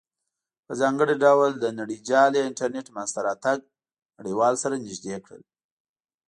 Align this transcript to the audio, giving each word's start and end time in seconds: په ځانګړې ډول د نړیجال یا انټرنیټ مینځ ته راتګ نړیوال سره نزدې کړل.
په 0.65 0.73
ځانګړې 0.81 1.15
ډول 1.25 1.51
د 1.57 1.65
نړیجال 1.79 2.31
یا 2.37 2.43
انټرنیټ 2.49 2.87
مینځ 2.95 3.09
ته 3.15 3.21
راتګ 3.27 3.57
نړیوال 4.17 4.53
سره 4.63 4.81
نزدې 4.85 5.17
کړل. 5.25 5.43